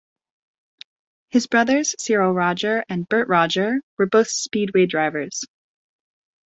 [1.29, 5.45] His brothers Cyril Roger and Bert Roger were both speedway riders.